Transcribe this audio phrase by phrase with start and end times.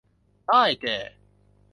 [0.47, 0.97] ได้แก่